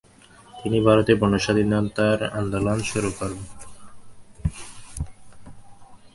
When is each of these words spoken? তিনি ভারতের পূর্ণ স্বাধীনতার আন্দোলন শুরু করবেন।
তিনি 0.53 0.77
ভারতের 0.87 1.15
পূর্ণ 1.19 1.35
স্বাধীনতার 1.45 2.19
আন্দোলন 2.39 2.77
শুরু 2.91 3.09
করবেন। 3.19 3.47